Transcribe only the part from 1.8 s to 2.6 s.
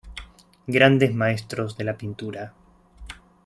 la pintura.